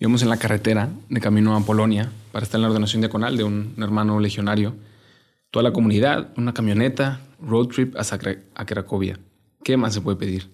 Íbamos 0.00 0.22
en 0.22 0.28
la 0.28 0.36
carretera 0.36 0.90
de 1.08 1.20
camino 1.20 1.56
a 1.56 1.60
Polonia 1.60 2.12
para 2.30 2.44
estar 2.44 2.58
en 2.58 2.62
la 2.62 2.68
ordenación 2.68 3.00
diaconal 3.00 3.36
de 3.36 3.42
un, 3.42 3.74
hermano 3.78 4.20
legionario. 4.20 4.76
Toda 5.50 5.64
la 5.64 5.72
comunidad, 5.72 6.32
una 6.36 6.54
camioneta, 6.54 7.20
road 7.40 7.66
trip 7.66 7.96
a 7.96 8.64
Cracovia. 8.64 9.18
¿Qué 9.64 9.76
más 9.76 9.94
se 9.94 10.00
puede 10.00 10.16
pedir? 10.16 10.50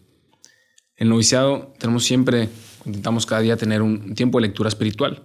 En 0.97 1.11
noviciado 1.11 1.75
tenemos 1.79 2.05
siempre, 2.05 2.49
intentamos 2.87 3.27
cada 3.27 3.43
día 3.43 3.57
tener 3.59 3.83
un 3.83 4.15
tiempo 4.15 4.39
de 4.39 4.47
lectura 4.47 4.69
espiritual, 4.69 5.25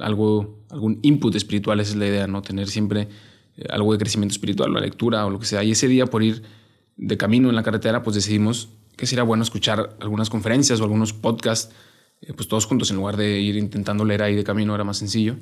algo, 0.00 0.66
algún 0.68 0.98
input 1.00 1.34
espiritual, 1.34 1.80
esa 1.80 1.92
es 1.92 1.96
la 1.96 2.06
idea, 2.06 2.26
¿no? 2.26 2.42
Tener 2.42 2.68
siempre 2.68 3.08
eh, 3.56 3.64
algo 3.70 3.92
de 3.92 3.98
crecimiento 3.98 4.32
espiritual, 4.32 4.74
la 4.74 4.80
lectura 4.80 5.24
o 5.24 5.30
lo 5.30 5.38
que 5.38 5.46
sea. 5.46 5.64
Y 5.64 5.70
ese 5.70 5.88
día 5.88 6.04
por 6.06 6.22
ir 6.22 6.42
de 6.96 7.16
camino 7.16 7.48
en 7.48 7.54
la 7.54 7.62
carretera, 7.62 8.02
pues 8.02 8.14
decidimos 8.14 8.68
que 8.96 9.06
sería 9.06 9.24
bueno 9.24 9.42
escuchar 9.42 9.96
algunas 10.00 10.28
conferencias 10.28 10.80
o 10.80 10.84
algunos 10.84 11.14
podcasts 11.14 11.74
pues 12.32 12.48
todos 12.48 12.66
juntos, 12.66 12.90
en 12.90 12.96
lugar 12.96 13.16
de 13.16 13.40
ir 13.40 13.56
intentando 13.56 14.04
leer 14.04 14.22
ahí 14.22 14.34
de 14.34 14.44
camino, 14.44 14.74
era 14.74 14.84
más 14.84 14.98
sencillo. 14.98 15.36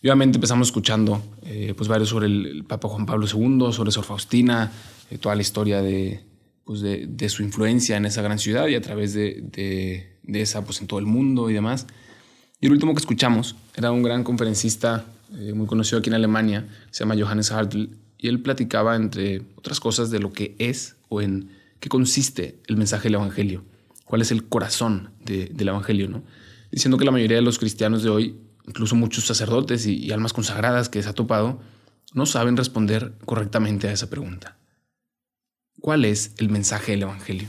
Y 0.00 0.08
obviamente 0.08 0.36
empezamos 0.36 0.68
escuchando 0.68 1.22
eh, 1.42 1.74
pues 1.76 1.88
varios 1.88 2.08
sobre 2.10 2.26
el, 2.26 2.64
Papa 2.68 2.88
Juan 2.88 3.06
Pablo 3.06 3.26
II, 3.26 3.72
sobre 3.72 3.90
Sor 3.90 4.04
Faustina, 4.04 4.70
eh, 5.10 5.18
toda 5.18 5.34
la 5.34 5.42
historia 5.42 5.82
de, 5.82 6.24
pues 6.64 6.80
de, 6.82 7.28
su 7.28 7.42
influencia 7.42 7.96
en 7.96 8.06
esa 8.06 8.22
gran 8.22 8.38
ciudad 8.38 8.68
y 8.68 8.74
a 8.74 8.80
través 8.80 9.12
de, 9.14 9.42
de, 9.42 10.18
de, 10.22 10.40
esa 10.40 10.64
pues 10.64 10.80
en 10.80 10.86
todo 10.86 11.00
el 11.00 11.06
mundo 11.06 11.50
y 11.50 11.54
demás. 11.54 11.86
Y 12.60 12.66
el 12.66 12.72
último 12.72 12.94
que 12.94 13.00
escuchamos 13.00 13.56
era 13.74 13.90
un 13.90 14.02
gran 14.02 14.24
conferencista 14.24 15.06
muy 15.54 15.66
conocido 15.66 15.98
aquí 15.98 16.08
en 16.08 16.14
Alemania, 16.14 16.66
se 16.90 17.00
llama 17.00 17.14
Johannes 17.18 17.52
Hartl, 17.52 17.88
y 18.16 18.28
él 18.28 18.40
platicaba 18.40 18.96
entre 18.96 19.42
otras 19.56 19.78
cosas 19.78 20.10
de 20.10 20.20
lo 20.20 20.32
que 20.32 20.56
es 20.58 20.96
o 21.10 21.20
en 21.20 21.50
qué 21.80 21.90
consiste 21.90 22.60
el 22.66 22.78
mensaje 22.78 23.04
del 23.04 23.16
Evangelio 23.16 23.62
cuál 24.08 24.22
es 24.22 24.32
el 24.32 24.48
corazón 24.48 25.10
del 25.24 25.68
Evangelio, 25.68 26.08
¿no? 26.08 26.24
Diciendo 26.72 26.96
que 26.96 27.04
la 27.04 27.10
mayoría 27.10 27.36
de 27.36 27.42
los 27.42 27.58
cristianos 27.58 28.02
de 28.02 28.08
hoy, 28.08 28.40
incluso 28.66 28.96
muchos 28.96 29.26
sacerdotes 29.26 29.86
y, 29.86 30.10
almas 30.12 30.32
consagradas 30.32 30.88
que 30.88 31.02
se 31.02 31.08
ha 31.10 31.12
topado, 31.12 31.60
no 32.14 32.24
saben 32.24 32.56
responder 32.56 33.12
correctamente 33.26 33.86
a 33.86 33.92
esa 33.92 34.08
pregunta. 34.08 34.56
¿Cuál 35.80 36.06
es 36.06 36.32
el 36.38 36.48
mensaje 36.48 36.92
del 36.92 37.02
Evangelio? 37.02 37.48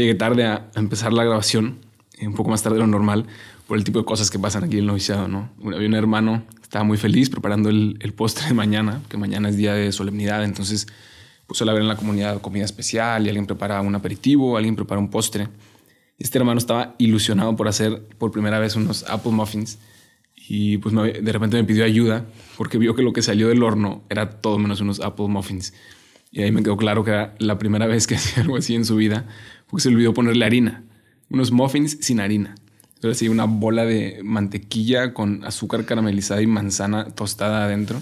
Llegué 0.00 0.14
tarde 0.14 0.44
a 0.46 0.70
empezar 0.74 1.12
la 1.12 1.24
grabación, 1.24 1.78
un 2.20 2.34
poco 2.34 2.50
más 2.50 2.62
tarde 2.62 2.76
de 2.76 2.80
lo 2.80 2.86
normal, 2.86 3.26
por 3.66 3.76
el 3.76 3.84
tipo 3.84 3.98
de 3.98 4.04
cosas 4.04 4.30
que 4.30 4.38
pasan 4.38 4.64
aquí 4.64 4.74
en 4.74 4.80
el 4.80 4.86
noviciado, 4.86 5.28
¿no? 5.28 5.50
Había 5.64 5.88
un 5.88 5.94
hermano 5.94 6.44
estaba 6.66 6.84
muy 6.84 6.98
feliz 6.98 7.30
preparando 7.30 7.68
el, 7.68 8.12
postre 8.16 8.48
de 8.48 8.54
mañana, 8.54 9.00
que 9.08 9.16
mañana 9.16 9.48
es 9.48 9.56
día 9.56 9.72
de 9.72 9.92
solemnidad, 9.92 10.44
entonces 10.44 10.86
pues 11.46 11.58
suele 11.58 11.70
haber 11.70 11.82
en 11.82 11.88
la 11.88 11.96
comunidad 11.96 12.40
comida 12.40 12.64
especial 12.64 13.24
y 13.24 13.28
alguien 13.28 13.46
prepara 13.46 13.80
un 13.80 13.94
aperitivo, 13.94 14.56
alguien 14.56 14.74
prepara 14.74 15.00
un 15.00 15.08
postre. 15.08 15.48
Este 16.18 16.38
hermano 16.38 16.58
estaba 16.58 16.96
ilusionado 16.98 17.54
por 17.54 17.68
hacer 17.68 18.02
por 18.18 18.32
primera 18.32 18.58
vez 18.58 18.74
unos 18.74 19.04
apple 19.08 19.30
muffins 19.30 19.78
y 20.34 20.78
pues 20.78 20.92
de 20.94 21.32
repente 21.32 21.56
me 21.56 21.62
pidió 21.62 21.84
ayuda 21.84 22.26
porque 22.56 22.78
vio 22.78 22.96
que 22.96 23.02
lo 23.02 23.12
que 23.12 23.22
salió 23.22 23.48
del 23.48 23.62
horno 23.62 24.02
era 24.08 24.40
todo 24.40 24.58
menos 24.58 24.80
unos 24.80 25.00
apple 25.00 25.28
muffins. 25.28 25.72
Y 26.32 26.42
ahí 26.42 26.50
me 26.50 26.64
quedó 26.64 26.76
claro 26.76 27.04
que 27.04 27.12
era 27.12 27.36
la 27.38 27.58
primera 27.58 27.86
vez 27.94 28.08
que 28.08 28.16
hacía 28.16 28.42
algo 28.42 28.56
así 28.56 28.74
en 28.74 28.84
su 28.84 28.96
vida 28.96 29.28
porque 29.66 29.82
se 29.82 29.88
olvidó 29.88 30.14
ponerle 30.14 30.44
harina. 30.44 30.84
Unos 31.30 31.52
muffins 31.52 31.98
sin 32.00 32.20
harina. 32.20 32.54
Entonces, 32.94 33.18
sí, 33.18 33.28
una 33.28 33.44
bola 33.44 33.84
de 33.84 34.20
mantequilla 34.24 35.12
con 35.12 35.44
azúcar 35.44 35.84
caramelizada 35.84 36.40
y 36.40 36.46
manzana 36.46 37.10
tostada 37.10 37.64
adentro. 37.64 38.00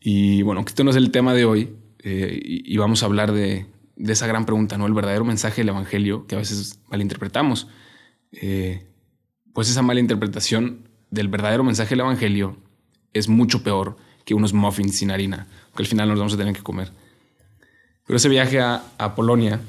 Y 0.00 0.42
bueno, 0.42 0.64
esto 0.66 0.84
no 0.84 0.90
es 0.90 0.96
el 0.96 1.10
tema 1.10 1.34
de 1.34 1.44
hoy. 1.44 1.76
Eh, 2.02 2.40
y, 2.42 2.76
vamos 2.78 3.02
a 3.02 3.06
hablar 3.06 3.32
de, 3.32 3.66
de, 3.96 4.12
esa 4.12 4.26
gran 4.26 4.46
pregunta, 4.46 4.78
¿no? 4.78 4.86
El 4.86 4.94
verdadero 4.94 5.24
mensaje 5.24 5.60
del 5.62 5.70
Evangelio 5.70 6.26
que 6.26 6.36
a 6.36 6.38
veces 6.38 6.80
malinterpretamos. 6.88 7.66
Eh, 8.32 8.86
pues 9.52 9.68
esa 9.68 9.82
malinterpretación 9.82 10.88
del 11.10 11.28
verdadero 11.28 11.64
mensaje 11.64 11.90
del 11.90 12.00
Evangelio 12.00 12.56
es 13.12 13.28
mucho 13.28 13.62
peor 13.62 13.96
que 14.24 14.34
unos 14.34 14.52
muffins 14.52 14.96
sin 14.96 15.10
harina, 15.10 15.48
que 15.74 15.82
al 15.82 15.86
final 15.86 16.08
nos 16.08 16.18
vamos 16.18 16.34
a 16.34 16.36
tener 16.36 16.54
que 16.54 16.62
comer. 16.62 16.92
Pero 18.06 18.16
ese 18.16 18.28
viaje 18.28 18.60
a 18.60 19.14
Polonia 19.16 19.60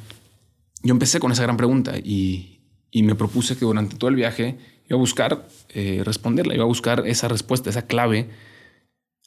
yo 0.81 0.93
empecé 0.93 1.19
con 1.19 1.31
esa 1.31 1.43
gran 1.43 1.57
pregunta 1.57 1.97
y, 1.97 2.55
me 2.93 3.15
propuse 3.15 3.55
que 3.55 3.65
durante 3.65 3.95
todo 3.97 4.09
el 4.09 4.15
viaje 4.15 4.57
iba 4.87 4.95
a 4.95 4.99
buscar 4.99 5.47
eh, 5.69 6.01
responderla, 6.03 6.55
iba 6.55 6.63
a 6.63 6.67
buscar 6.67 7.05
esa 7.05 7.27
respuesta, 7.27 7.69
esa 7.69 7.85
clave 7.85 8.29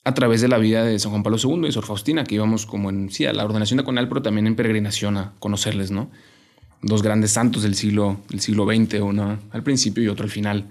a 0.04 0.14
través 0.14 0.40
de 0.40 0.48
la 0.48 0.58
vida 0.58 0.84
de 0.84 0.98
San 0.98 1.12
Juan 1.12 1.22
Pablo 1.22 1.38
II 1.42 1.68
y 1.68 1.72
Sor 1.72 1.86
Faustina, 1.86 2.24
que 2.24 2.34
íbamos 2.34 2.66
como 2.66 2.90
en, 2.90 3.10
sí, 3.10 3.24
a 3.24 3.32
la 3.32 3.44
ordenación 3.44 3.78
de 3.78 3.84
Conal, 3.84 4.08
pero 4.08 4.22
también 4.22 4.48
en 4.48 4.56
peregrinación 4.56 5.16
a 5.16 5.34
conocerles, 5.38 5.92
¿no? 5.92 6.10
Dos 6.82 7.02
grandes 7.02 7.30
santos 7.30 7.62
del 7.62 7.76
siglo, 7.76 8.20
del 8.28 8.40
siglo 8.40 8.66
XX, 8.66 9.00
uno 9.00 9.38
al 9.50 9.62
principio 9.62 10.02
y 10.02 10.08
otro 10.08 10.24
al 10.24 10.30
final. 10.30 10.70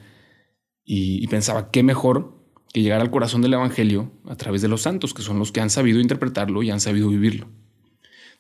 Y, 0.84 1.24
y 1.24 1.28
pensaba, 1.28 1.72
qué 1.72 1.84
mejor 1.84 2.42
que 2.74 2.82
llegar 2.82 3.00
al 3.00 3.12
corazón 3.12 3.42
del 3.42 3.54
Evangelio 3.54 4.12
a 4.28 4.36
través 4.36 4.62
de 4.62 4.68
los 4.68 4.82
santos, 4.82 5.14
que 5.14 5.22
son 5.22 5.40
los 5.40 5.54
que 5.54 5.62
han 5.62 5.70
sabido 5.70 6.02
interpretarlo 6.02 6.64
y 6.64 6.72
han 6.72 6.82
sabido 6.82 7.08
vivirlo. 7.08 7.48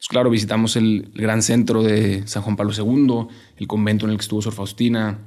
Pues 0.01 0.07
claro, 0.07 0.31
visitamos 0.31 0.77
el, 0.77 1.11
gran 1.13 1.43
centro 1.43 1.83
de 1.83 2.25
San 2.25 2.41
Juan 2.41 2.55
Pablo 2.55 2.73
II, 2.75 3.27
el 3.57 3.67
convento 3.67 4.07
en 4.07 4.11
el 4.11 4.17
que 4.17 4.23
estuvo 4.23 4.41
Sor 4.41 4.51
Faustina, 4.51 5.19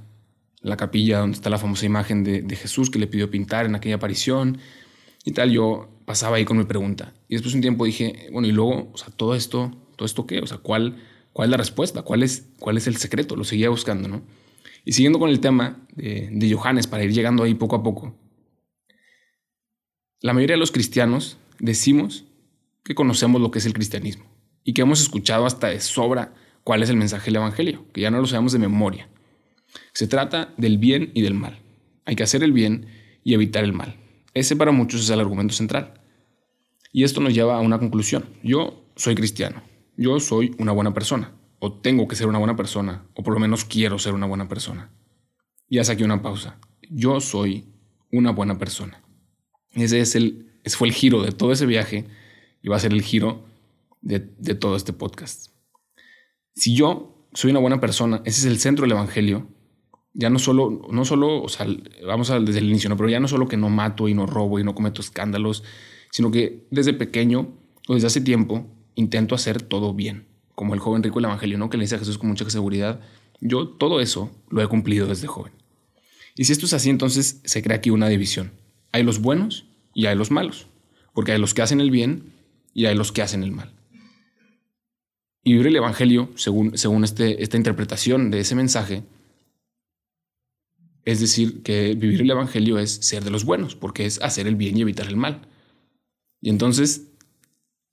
la 0.63 0.77
capilla 0.77 1.21
donde 1.21 1.37
está 1.37 1.49
la 1.49 1.59
famosa 1.59 1.87
imagen 1.87 2.25
de, 2.25 2.57
Jesús 2.57 2.91
que 2.91 2.99
le 2.99 3.07
pidió 3.07 3.31
pintar 3.31 3.67
en 3.67 3.77
aquella 3.77 3.95
aparición 3.95 4.59
y 5.25 5.31
tal. 5.31 5.53
Yo 5.53 5.89
pasaba 6.07 6.39
ahí 6.39 6.45
con 6.45 6.59
mi 6.59 6.65
pregunta. 6.65 7.15
Y 7.29 7.37
después 7.37 7.53
de 7.53 7.59
un 7.59 7.63
tiempo 7.63 7.85
dije, 7.85 8.29
bueno, 8.33 8.49
y 8.49 8.51
luego, 8.51 8.91
o 8.93 8.97
sea, 8.97 9.11
todo 9.17 9.37
esto, 9.37 9.71
¿todo 9.95 10.07
esto 10.07 10.27
qué? 10.27 10.41
O 10.41 10.47
sea, 10.49 10.59
¿cuál, 10.59 10.97
cuál 11.33 11.47
es 11.47 11.51
la 11.53 11.57
respuesta? 11.57 12.03
¿Cuál 12.03 12.25
es, 12.25 12.49
¿Cuál 12.59 12.77
es 12.77 12.89
el 12.89 12.97
secreto? 12.97 13.37
Lo 13.37 13.45
seguía 13.45 13.69
buscando, 13.69 14.09
¿no? 14.09 14.23
Y 14.85 14.95
siguiendo 14.95 15.21
con 15.21 15.31
el 15.31 15.39
tema 15.39 15.87
de, 15.95 16.31
de 16.33 16.53
Johannes, 16.53 16.89
para 16.89 17.05
ir 17.05 17.13
llegando 17.13 17.45
ahí 17.45 17.55
poco 17.55 17.77
a 17.77 17.85
poco, 17.85 18.19
la 20.21 20.33
mayoría 20.33 20.55
de 20.55 20.61
los 20.61 20.73
cristianos 20.73 21.37
decimos 21.61 22.25
que 22.83 22.97
conocemos 22.97 23.41
lo 23.41 23.53
que 23.53 23.61
es 23.61 23.67
el 23.67 23.73
cristianismo 23.73 24.34
y 24.65 24.73
que 24.73 24.83
hemos 24.83 25.01
escuchado 25.01 25.47
hasta 25.47 25.69
de 25.69 25.81
sobra 25.81 26.35
cuál 26.65 26.83
es 26.83 26.91
el 26.91 26.97
mensaje 26.97 27.27
del 27.27 27.37
Evangelio, 27.37 27.85
que 27.93 28.01
ya 28.01 28.11
no 28.11 28.21
lo 28.21 28.27
sabemos 28.27 28.53
de 28.53 28.59
memoria. 28.59 29.09
Se 29.93 30.07
trata 30.07 30.53
del 30.57 30.79
bien 30.79 31.11
y 31.15 31.23
del 31.23 31.35
mal. 31.35 31.61
Hay 32.07 32.17
que 32.17 32.23
hacer 32.23 32.43
el 32.43 32.53
bien 32.53 32.87
y 33.23 33.35
evitar 33.35 33.65
el 33.65 33.73
mal. 33.73 33.97
Ese 34.33 34.57
para 34.57 34.73
muchos 34.73 35.03
es 35.03 35.11
el 35.11 35.21
argumento 35.21 35.55
central. 35.55 36.01
Y 36.93 37.05
esto 37.05 37.21
nos 37.21 37.35
lleva 37.35 37.57
a 37.57 37.61
una 37.61 37.79
conclusión. 37.79 38.25
Yo 38.43 38.85
soy 38.97 39.15
cristiano. 39.15 39.63
Yo 39.97 40.19
soy 40.21 40.55
una 40.59 40.73
buena 40.73 40.95
persona. 40.95 41.33
O 41.59 41.73
tengo 41.73 42.09
que 42.09 42.17
ser 42.17 42.27
una 42.27 42.39
buena 42.39 42.57
persona. 42.57 43.05
O 43.15 43.23
por 43.23 43.35
lo 43.35 43.41
menos 43.41 43.65
quiero 43.65 43.99
ser 43.99 44.15
una 44.15 44.27
buena 44.27 44.49
persona. 44.49 44.91
Ya 45.69 45.85
saqué 45.85 46.05
una 46.05 46.23
pausa. 46.23 46.59
Yo 46.91 47.21
soy 47.21 47.67
una 48.11 48.31
buena 48.31 48.59
persona. 48.59 49.03
Ese, 49.73 50.01
es 50.01 50.15
el, 50.15 50.53
ese 50.63 50.77
fue 50.77 50.89
el 50.89 50.95
giro 50.95 51.23
de 51.23 51.33
todo 51.33 51.53
ese 51.53 51.67
viaje. 51.67 52.07
Y 52.63 52.69
va 52.69 52.77
a 52.77 52.81
ser 52.81 52.93
el 52.93 53.03
giro 53.03 53.45
de, 54.05 54.55
todo 54.55 54.77
este 54.77 54.93
podcast. 54.93 55.49
Si 56.55 56.75
yo 56.75 57.27
soy 57.33 57.51
una 57.51 57.61
buena 57.61 57.81
persona, 57.81 58.23
ese 58.25 58.41
es 58.41 58.47
el 58.47 58.59
centro 58.59 58.85
del 58.85 58.93
Evangelio, 58.93 59.49
ya 60.13 60.31
no 60.31 60.39
solo, 60.39 60.83
no 60.91 61.05
solo, 61.05 61.43
o 61.43 61.49
sea, 61.49 61.67
vamos 62.07 62.31
a 62.31 62.39
desde 62.39 62.61
el 62.61 62.69
inicio, 62.69 62.95
pero 62.97 63.09
ya 63.09 63.19
no 63.19 63.27
solo 63.27 63.49
que 63.49 63.57
no 63.57 63.69
mato 63.69 64.09
y 64.09 64.15
no 64.15 64.27
robo 64.27 64.61
y 64.61 64.65
no 64.65 64.75
cometo 64.75 65.01
escándalos, 65.01 65.65
sino 66.13 66.31
que 66.31 66.69
desde 66.71 66.93
pequeño 66.93 67.59
o 67.89 67.95
desde 67.95 68.07
hace 68.07 68.21
tiempo 68.21 68.67
intento 68.95 69.35
hacer 69.35 69.63
todo 69.63 69.93
bien, 69.95 70.29
como 70.55 70.75
el 70.75 70.81
joven 70.81 71.03
rico 71.03 71.17
del 71.17 71.25
Evangelio, 71.25 71.59
¿no? 71.59 71.71
que 71.71 71.77
le 71.77 71.85
dice 71.85 71.97
a 71.97 71.99
Jesús 71.99 72.19
con 72.19 72.29
mucha 72.29 72.49
seguridad, 72.49 73.01
yo 73.41 73.69
todo 73.69 74.01
eso 74.01 74.31
lo 74.49 74.63
he 74.63 74.69
cumplido 74.69 75.09
desde 75.09 75.27
joven. 75.27 75.53
Y 76.37 76.45
si 76.45 76.53
esto 76.53 76.67
es 76.67 76.75
así, 76.75 76.91
entonces 76.91 77.41
se 77.45 77.63
crea 77.63 77.79
aquí 77.79 77.91
una 77.91 78.09
división. 78.09 78.53
Hay 78.93 79.03
los 79.03 79.21
buenos 79.21 79.67
y 79.93 80.07
hay 80.07 80.15
los 80.15 80.31
malos, 80.31 80.69
porque 81.13 81.33
hay 81.33 81.39
los 81.39 81.55
que 81.55 81.63
hacen 81.63 81.81
el 81.81 81.91
bien 81.91 82.33
y 82.73 82.87
hay 82.87 82.95
los 82.95 83.11
que 83.11 83.23
hacen 83.23 83.43
el 83.43 83.51
mal. 83.51 83.74
Y 85.45 85.53
vivir 85.53 85.69
el 85.69 85.77
Evangelio, 85.77 86.31
según, 86.35 86.77
según 86.77 87.05
este, 87.05 87.43
esta 87.43 87.57
interpretación 87.57 88.31
de 88.31 88.41
ese 88.41 88.55
mensaje, 88.55 89.05
es 91.05 91.21
decir, 91.21 91.63
que 91.63 91.95
vivir 91.95 92.23
el 92.23 92.31
Evangelio 92.31 92.79
es 92.79 92.93
ser 92.93 93.23
de 93.23 93.31
los 93.31 93.45
buenos, 93.45 93.77
porque 93.77 94.07
es 94.07 94.21
hacer 94.23 94.47
el 94.47 94.57
bien 94.57 94.77
y 94.77 94.81
evitar 94.81 95.07
el 95.07 95.17
mal. 95.17 95.47
Y 96.41 96.49
entonces, 96.49 97.09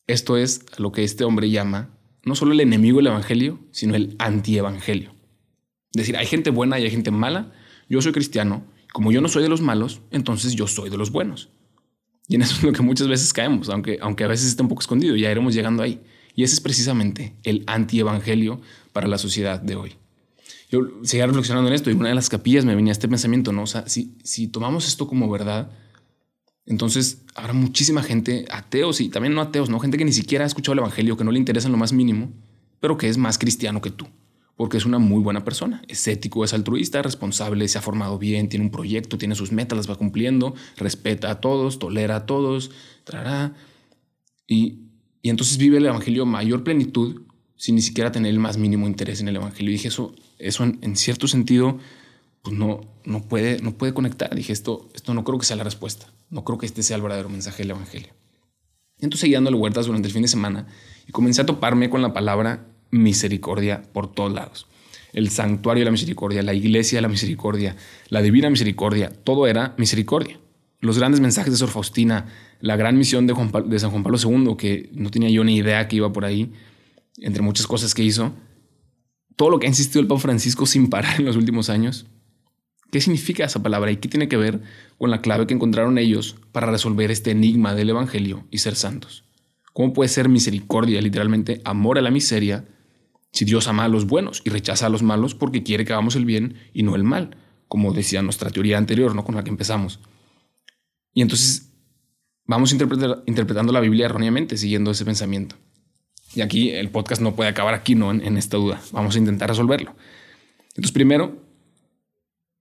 esto 0.07 0.37
es 0.37 0.65
lo 0.79 0.91
que 0.91 1.03
este 1.03 1.25
hombre 1.25 1.49
llama 1.49 1.97
no 2.23 2.35
solo 2.35 2.53
el 2.53 2.59
enemigo 2.59 2.97
del 2.97 3.07
evangelio, 3.07 3.59
sino 3.71 3.95
el 3.95 4.15
antievangelio. 4.19 5.11
Es 5.93 6.01
decir, 6.01 6.17
hay 6.17 6.25
gente 6.25 6.51
buena 6.51 6.79
y 6.79 6.83
hay 6.83 6.91
gente 6.91 7.11
mala. 7.11 7.51
Yo 7.89 8.01
soy 8.01 8.11
cristiano. 8.11 8.63
Como 8.93 9.11
yo 9.11 9.21
no 9.21 9.29
soy 9.29 9.43
de 9.43 9.49
los 9.49 9.61
malos, 9.61 10.01
entonces 10.11 10.53
yo 10.53 10.67
soy 10.67 10.89
de 10.89 10.97
los 10.97 11.11
buenos. 11.11 11.49
Y 12.27 12.35
en 12.35 12.41
eso 12.41 12.55
es 12.55 12.63
lo 12.63 12.71
que 12.71 12.81
muchas 12.81 13.07
veces 13.07 13.33
caemos, 13.33 13.69
aunque, 13.69 13.97
aunque 14.01 14.23
a 14.23 14.27
veces 14.27 14.47
está 14.47 14.63
un 14.63 14.69
poco 14.69 14.81
escondido, 14.81 15.15
ya 15.15 15.31
iremos 15.31 15.53
llegando 15.53 15.81
ahí. 15.81 16.01
Y 16.35 16.43
ese 16.43 16.55
es 16.55 16.61
precisamente 16.61 17.35
el 17.43 17.63
antievangelio 17.67 18.61
para 18.93 19.07
la 19.07 19.17
sociedad 19.17 19.59
de 19.59 19.75
hoy. 19.75 19.95
Yo 20.69 20.79
seguía 21.03 21.27
reflexionando 21.27 21.67
en 21.67 21.73
esto 21.73 21.91
y 21.91 21.93
una 21.93 22.09
de 22.09 22.15
las 22.15 22.29
capillas 22.29 22.63
me 22.63 22.75
venía 22.75 22.93
este 22.93 23.09
pensamiento, 23.09 23.51
¿no? 23.51 23.65
Si, 23.67 24.15
si 24.23 24.47
tomamos 24.47 24.87
esto 24.87 25.05
como 25.05 25.29
verdad, 25.29 25.69
entonces 26.65 27.25
habrá 27.35 27.51
muchísima 27.51 28.03
gente, 28.03 28.45
ateos 28.49 29.01
y 29.01 29.09
también 29.09 29.33
no 29.33 29.41
ateos, 29.41 29.69
¿no? 29.69 29.79
Gente 29.79 29.97
que 29.97 30.05
ni 30.05 30.13
siquiera 30.13 30.45
ha 30.45 30.47
escuchado 30.47 30.73
el 30.73 30.79
evangelio, 30.79 31.17
que 31.17 31.25
no 31.25 31.31
le 31.31 31.39
interesa 31.39 31.67
en 31.67 31.73
lo 31.73 31.77
más 31.77 31.91
mínimo, 31.91 32.31
pero 32.79 32.97
que 32.97 33.09
es 33.09 33.17
más 33.17 33.37
cristiano 33.37 33.81
que 33.81 33.91
tú, 33.91 34.07
porque 34.55 34.77
es 34.77 34.85
una 34.85 34.97
muy 34.97 35.21
buena 35.21 35.43
persona, 35.43 35.81
es 35.89 36.07
ético, 36.07 36.45
es 36.45 36.53
altruista, 36.53 37.01
responsable, 37.01 37.67
se 37.67 37.77
ha 37.77 37.81
formado 37.81 38.17
bien, 38.17 38.47
tiene 38.47 38.63
un 38.63 38.71
proyecto, 38.71 39.17
tiene 39.17 39.35
sus 39.35 39.51
metas, 39.51 39.75
las 39.75 39.89
va 39.89 39.95
cumpliendo, 39.95 40.55
respeta 40.77 41.31
a 41.31 41.41
todos, 41.41 41.79
tolera 41.79 42.15
a 42.15 42.25
todos, 42.25 42.71
trará. 43.03 43.55
Y, 44.47 44.90
y 45.21 45.29
entonces 45.29 45.57
vive 45.57 45.77
el 45.77 45.85
evangelio 45.85 46.25
mayor 46.25 46.63
plenitud 46.63 47.21
sin 47.55 47.75
ni 47.75 47.81
siquiera 47.81 48.11
tener 48.11 48.31
el 48.31 48.39
más 48.39 48.57
mínimo 48.57 48.87
interés 48.87 49.21
en 49.21 49.27
el 49.27 49.35
evangelio. 49.35 49.69
Y 49.69 49.73
dije, 49.73 49.89
eso, 49.89 50.15
eso 50.39 50.63
en, 50.63 50.95
cierto 50.95 51.27
sentido, 51.27 51.77
pues 52.41 52.55
no, 52.55 52.81
no, 53.05 53.21
puede, 53.21 53.61
no 53.61 53.73
puede 53.73 53.93
conectar. 53.93 54.33
Dije, 54.33 54.51
esto, 54.51 54.89
esto 54.95 55.13
no 55.13 55.23
creo 55.23 55.37
que 55.37 55.45
sea 55.45 55.57
la 55.57 55.63
respuesta. 55.63 56.07
No 56.31 56.43
creo 56.43 56.57
que 56.57 56.65
este 56.65 56.81
sea 56.81 56.95
el 56.95 57.03
verdadero 57.03 57.29
mensaje 57.29 57.61
del 57.61 57.71
evangelio. 57.71 58.09
Y 58.97 59.03
entonces 59.03 59.21
seguí 59.21 59.33
dándole 59.33 59.57
vueltas 59.57 59.85
durante 59.85 60.07
el 60.07 60.13
fin 60.13 60.23
de 60.23 60.27
semana 60.27 60.65
y 61.07 61.11
comencé 61.11 61.41
a 61.41 61.45
toparme 61.45 61.91
con 61.91 62.01
la 62.01 62.13
palabra 62.13 62.65
misericordia 62.89 63.83
por 63.93 64.11
todos 64.11 64.33
lados. 64.33 64.65
El 65.13 65.29
santuario 65.29 65.81
de 65.81 65.85
la 65.85 65.91
misericordia, 65.91 66.41
la 66.41 66.55
iglesia 66.55 66.97
de 66.97 67.01
la 67.03 67.09
misericordia, 67.09 67.75
la 68.09 68.23
divina 68.23 68.49
misericordia, 68.49 69.11
todo 69.23 69.45
era 69.45 69.75
misericordia. 69.77 70.39
Los 70.79 70.97
grandes 70.97 71.21
mensajes 71.21 71.51
de 71.51 71.57
Sor 71.57 71.69
Faustina, 71.69 72.25
la 72.61 72.75
gran 72.75 72.97
misión 72.97 73.27
de, 73.27 73.33
San 73.79 73.91
Juan 73.91 74.03
Pablo 74.03 74.17
II, 74.17 74.55
que 74.57 74.89
no 74.93 75.09
tenía 75.09 75.29
yo 75.29 75.43
ni 75.43 75.57
idea 75.57 75.87
que 75.87 75.97
iba 75.97 76.13
por 76.13 76.25
ahí, 76.25 76.53
entre 77.17 77.41
muchas 77.41 77.67
cosas 77.67 77.93
que 77.93 78.03
hizo, 78.03 78.33
todo 79.35 79.49
lo 79.49 79.59
que 79.59 79.67
ha 79.67 79.69
insistido 79.69 80.01
el 80.01 80.07
Papa 80.07 80.21
Francisco 80.21 80.65
sin 80.65 80.89
parar 80.89 81.19
en 81.19 81.25
los 81.25 81.35
últimos 81.35 81.69
años. 81.69 82.05
¿Qué 82.91 83.01
significa 83.01 83.45
esa 83.45 83.63
palabra 83.63 83.91
y 83.91 83.97
qué 83.97 84.09
tiene 84.09 84.27
que 84.27 84.37
ver 84.37 84.61
con 84.97 85.09
la 85.09 85.21
clave 85.21 85.47
que 85.47 85.53
encontraron 85.53 85.97
ellos 85.97 86.35
para 86.51 86.69
resolver 86.69 87.09
este 87.09 87.31
enigma 87.31 87.73
del 87.73 87.89
Evangelio 87.89 88.45
y 88.51 88.59
ser 88.59 88.75
santos? 88.75 89.23
¿Cómo 89.73 89.93
puede 89.93 90.09
ser 90.09 90.27
misericordia, 90.27 91.01
literalmente 91.01 91.61
amor 91.63 91.97
a 91.97 92.01
la 92.01 92.11
miseria, 92.11 92.65
si 93.31 93.45
Dios 93.45 93.67
ama 93.67 93.85
a 93.85 93.87
los 93.87 94.05
buenos 94.05 94.41
y 94.43 94.49
rechaza 94.49 94.87
a 94.87 94.89
los 94.89 95.03
malos 95.03 95.35
porque 95.35 95.63
quiere 95.63 95.85
que 95.85 95.93
hagamos 95.93 96.17
el 96.17 96.25
bien 96.25 96.55
y 96.73 96.83
no 96.83 96.95
el 96.95 97.05
mal, 97.05 97.37
como 97.69 97.93
decía 97.93 98.21
nuestra 98.21 98.49
teoría 98.49 98.77
anterior, 98.77 99.15
¿no? 99.15 99.23
con 99.23 99.35
la 99.35 99.45
que 99.45 99.49
empezamos? 99.49 100.01
Y 101.13 101.21
entonces 101.21 101.70
vamos 102.51 102.73
interpretando 102.73 103.71
la 103.71 103.79
Biblia 103.79 104.05
erróneamente, 104.05 104.57
siguiendo 104.57 104.91
ese 104.91 105.05
pensamiento. 105.05 105.55
Y 106.35 106.41
aquí 106.41 106.69
el 106.69 106.89
podcast 106.89 107.21
no 107.21 107.35
puede 107.35 107.49
acabar 107.49 107.73
aquí, 107.73 107.95
¿no? 107.95 108.11
En, 108.11 108.37
esta 108.37 108.57
duda. 108.57 108.81
Vamos 108.91 109.15
a 109.15 109.19
intentar 109.19 109.49
resolverlo. 109.49 109.95
Entonces, 110.69 110.91
primero, 110.91 111.37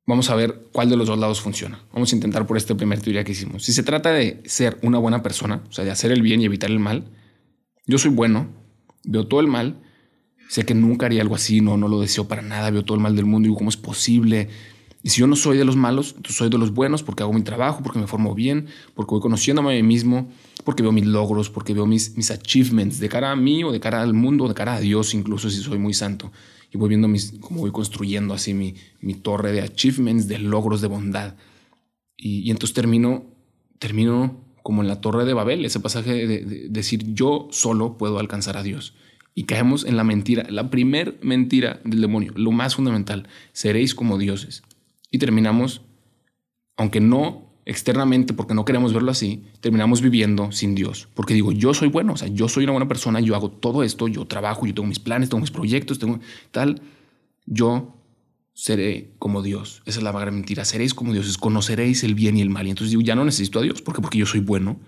vamos 0.06 0.30
a 0.30 0.34
ver 0.34 0.68
cuál 0.72 0.90
de 0.90 0.96
los 0.96 1.08
dos 1.08 1.18
lados 1.18 1.40
funciona. 1.40 1.80
Vamos 1.92 2.12
a 2.12 2.16
intentar 2.16 2.46
por 2.46 2.56
esta 2.56 2.76
primera 2.76 3.00
teoría 3.00 3.24
que 3.24 3.32
hicimos. 3.32 3.64
Si 3.64 3.72
se 3.72 3.82
trata 3.82 4.12
de 4.12 4.40
ser 4.44 4.78
una 4.82 4.98
buena 4.98 5.22
persona, 5.22 5.62
o 5.68 5.72
sea, 5.72 5.84
de 5.84 5.90
hacer 5.90 6.12
el 6.12 6.22
bien 6.22 6.40
y 6.40 6.44
evitar 6.44 6.70
el 6.70 6.78
mal, 6.80 7.04
yo 7.86 7.98
soy 7.98 8.10
bueno, 8.10 8.48
veo 9.04 9.26
todo 9.26 9.40
el 9.40 9.46
mal, 9.46 9.76
sé 10.48 10.64
que 10.64 10.74
nunca 10.74 11.06
haría 11.06 11.22
algo 11.22 11.36
así, 11.36 11.60
no, 11.60 11.76
no 11.76 11.88
lo 11.88 12.00
deseo 12.00 12.26
para 12.26 12.42
nada, 12.42 12.70
veo 12.70 12.84
todo 12.84 12.96
el 12.96 13.02
mal 13.02 13.14
del 13.14 13.26
mundo 13.26 13.46
y 13.46 13.48
digo, 13.48 13.58
¿cómo 13.58 13.70
es 13.70 13.76
posible? 13.76 14.48
Y 15.02 15.10
si 15.10 15.20
yo 15.20 15.26
no 15.26 15.36
soy 15.36 15.56
de 15.56 15.64
los 15.64 15.76
malos, 15.76 16.08
entonces 16.16 16.36
soy 16.36 16.50
de 16.50 16.58
los 16.58 16.74
buenos 16.74 17.02
porque 17.02 17.22
hago 17.22 17.32
mi 17.32 17.42
trabajo, 17.42 17.82
porque 17.82 17.98
me 17.98 18.06
formo 18.06 18.34
bien, 18.34 18.66
porque 18.94 19.12
voy 19.12 19.20
conociéndome 19.20 19.70
a 19.70 19.76
mí 19.76 19.82
mismo, 19.82 20.30
porque 20.64 20.82
veo 20.82 20.92
mis 20.92 21.06
logros, 21.06 21.48
porque 21.48 21.72
veo 21.72 21.86
mis, 21.86 22.16
mis 22.16 22.30
achievements 22.30 23.00
de 23.00 23.08
cara 23.08 23.30
a 23.30 23.36
mí 23.36 23.64
o 23.64 23.72
de 23.72 23.80
cara 23.80 24.02
al 24.02 24.12
mundo, 24.12 24.46
de 24.46 24.54
cara 24.54 24.74
a 24.74 24.80
Dios, 24.80 25.14
incluso 25.14 25.48
si 25.48 25.62
soy 25.62 25.78
muy 25.78 25.94
santo. 25.94 26.30
Y 26.70 26.76
voy 26.76 26.90
viendo 26.90 27.08
mis, 27.08 27.32
cómo 27.40 27.60
voy 27.60 27.72
construyendo 27.72 28.34
así 28.34 28.52
mi, 28.52 28.74
mi 29.00 29.14
torre 29.14 29.52
de 29.52 29.62
achievements, 29.62 30.28
de 30.28 30.38
logros 30.38 30.82
de 30.82 30.88
bondad. 30.88 31.34
Y, 32.16 32.40
y, 32.40 32.50
entonces 32.50 32.74
termino, 32.74 33.24
termino 33.78 34.44
como 34.62 34.82
en 34.82 34.88
la 34.88 35.00
torre 35.00 35.24
de 35.24 35.32
Babel, 35.32 35.64
ese 35.64 35.80
pasaje 35.80 36.26
de, 36.26 36.44
de 36.44 36.68
decir 36.68 37.14
yo 37.14 37.48
solo 37.50 37.96
puedo 37.96 38.18
alcanzar 38.18 38.58
a 38.58 38.62
Dios. 38.62 38.94
Y 39.34 39.44
caemos 39.44 39.86
en 39.86 39.96
la 39.96 40.04
mentira, 40.04 40.44
la 40.50 40.68
primer 40.68 41.18
mentira 41.22 41.80
del 41.84 42.02
demonio, 42.02 42.32
lo 42.36 42.52
más 42.52 42.74
fundamental, 42.74 43.28
seréis 43.52 43.94
como 43.94 44.18
dioses 44.18 44.62
y 45.10 45.18
terminamos, 45.18 45.82
aunque 46.76 47.00
no 47.00 47.50
externamente, 47.64 48.32
porque 48.34 48.54
no 48.54 48.64
queremos 48.64 48.92
verlo 48.92 49.10
así, 49.10 49.44
terminamos 49.60 50.00
viviendo 50.00 50.50
sin 50.50 50.74
Dios. 50.74 51.08
Porque 51.14 51.34
digo, 51.34 51.52
yo 51.52 51.74
soy 51.74 51.88
bueno, 51.88 52.14
o 52.14 52.16
sea, 52.16 52.28
yo 52.28 52.48
soy 52.48 52.64
una 52.64 52.72
buena 52.72 52.88
persona, 52.88 53.20
yo 53.20 53.36
hago 53.36 53.50
todo 53.50 53.82
esto, 53.82 54.08
yo 54.08 54.26
trabajo, 54.26 54.66
yo 54.66 54.74
tengo 54.74 54.88
mis 54.88 54.98
planes, 54.98 55.28
tengo 55.28 55.40
mis 55.40 55.50
proyectos, 55.50 55.98
tengo 55.98 56.18
tal. 56.50 56.80
Yo 57.46 57.94
seré 58.54 59.12
como 59.18 59.42
Dios. 59.42 59.82
Esa 59.86 60.00
es 60.00 60.02
la 60.02 60.12
gran 60.12 60.34
mentira. 60.34 60.64
Seréis 60.64 60.94
como 60.94 61.12
dioses, 61.12 61.38
conoceréis 61.38 62.04
el 62.04 62.14
bien 62.14 62.36
y 62.36 62.42
el 62.42 62.50
mal. 62.50 62.66
Y 62.66 62.70
entonces 62.70 62.90
digo, 62.90 63.02
ya 63.02 63.14
no 63.14 63.24
necesito 63.24 63.58
a 63.58 63.62
Dios. 63.62 63.82
¿Por 63.82 63.94
qué? 63.94 64.02
Porque 64.02 64.18
yo 64.18 64.26
soy 64.26 64.40
bueno. 64.40 64.78